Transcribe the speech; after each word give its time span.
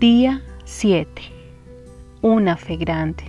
Día 0.00 0.42
7. 0.66 1.22
Una 2.20 2.58
fe 2.58 2.76
grande. 2.76 3.24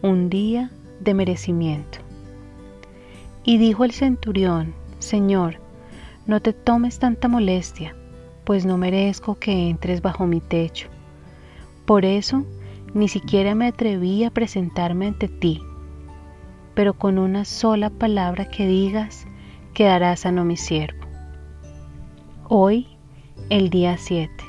Un 0.00 0.30
día 0.30 0.70
de 1.00 1.12
merecimiento. 1.12 1.98
Y 3.44 3.58
dijo 3.58 3.84
el 3.84 3.92
centurión, 3.92 4.72
Señor, 4.98 5.60
no 6.26 6.40
te 6.40 6.54
tomes 6.54 6.98
tanta 6.98 7.28
molestia, 7.28 7.94
pues 8.44 8.64
no 8.64 8.78
merezco 8.78 9.34
que 9.34 9.68
entres 9.68 10.00
bajo 10.00 10.26
mi 10.26 10.40
techo. 10.40 10.88
Por 11.84 12.06
eso 12.06 12.46
ni 12.94 13.08
siquiera 13.08 13.54
me 13.54 13.66
atreví 13.66 14.24
a 14.24 14.30
presentarme 14.30 15.08
ante 15.08 15.28
ti, 15.28 15.60
pero 16.72 16.94
con 16.94 17.18
una 17.18 17.44
sola 17.44 17.90
palabra 17.90 18.48
que 18.48 18.66
digas, 18.66 19.26
quedará 19.74 20.16
sano 20.16 20.46
mi 20.46 20.56
siervo. 20.56 21.06
Hoy, 22.48 22.86
el 23.50 23.68
día 23.68 23.98
7 23.98 24.47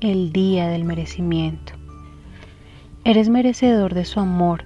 el 0.00 0.32
día 0.32 0.68
del 0.68 0.84
merecimiento. 0.84 1.72
Eres 3.04 3.28
merecedor 3.28 3.94
de 3.94 4.04
su 4.04 4.20
amor, 4.20 4.62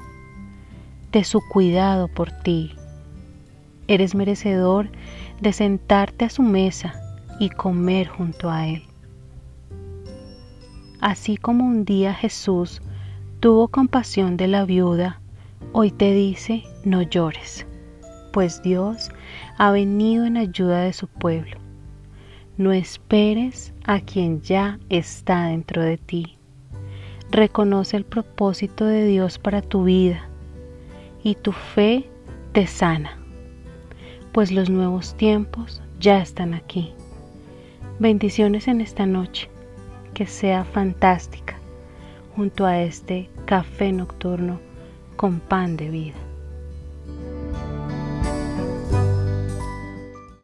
de 1.10 1.24
su 1.24 1.40
cuidado 1.48 2.08
por 2.08 2.30
ti. 2.30 2.72
Eres 3.88 4.14
merecedor 4.14 4.90
de 5.40 5.54
sentarte 5.54 6.26
a 6.26 6.30
su 6.30 6.42
mesa 6.42 6.94
y 7.40 7.48
comer 7.48 8.08
junto 8.08 8.50
a 8.50 8.68
Él. 8.68 8.82
Así 11.00 11.38
como 11.38 11.64
un 11.64 11.86
día 11.86 12.12
Jesús 12.12 12.82
tuvo 13.40 13.68
compasión 13.68 14.36
de 14.36 14.48
la 14.48 14.64
viuda, 14.66 15.20
hoy 15.72 15.90
te 15.90 16.12
dice, 16.12 16.62
no 16.84 17.00
llores, 17.00 17.66
pues 18.34 18.62
Dios 18.62 19.10
ha 19.56 19.70
venido 19.70 20.26
en 20.26 20.36
ayuda 20.36 20.82
de 20.82 20.92
su 20.92 21.08
pueblo. 21.08 21.56
No 22.58 22.72
esperes 22.72 23.72
a 23.84 24.00
quien 24.00 24.42
ya 24.42 24.78
está 24.90 25.46
dentro 25.46 25.82
de 25.82 25.96
ti. 25.96 26.36
Reconoce 27.30 27.96
el 27.96 28.04
propósito 28.04 28.84
de 28.84 29.06
Dios 29.06 29.38
para 29.38 29.62
tu 29.62 29.84
vida 29.84 30.28
y 31.22 31.34
tu 31.34 31.52
fe 31.52 32.06
te 32.52 32.66
sana, 32.66 33.16
pues 34.32 34.52
los 34.52 34.68
nuevos 34.68 35.14
tiempos 35.16 35.80
ya 35.98 36.20
están 36.20 36.52
aquí. 36.52 36.92
Bendiciones 37.98 38.68
en 38.68 38.82
esta 38.82 39.06
noche, 39.06 39.48
que 40.12 40.26
sea 40.26 40.64
fantástica 40.64 41.58
junto 42.36 42.66
a 42.66 42.82
este 42.82 43.30
café 43.46 43.92
nocturno 43.92 44.60
con 45.16 45.40
pan 45.40 45.78
de 45.78 45.88
vida. 45.88 46.31